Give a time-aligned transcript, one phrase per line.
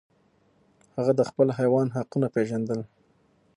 [0.97, 2.79] هغه د خپل حیوان حقونه پیژندل.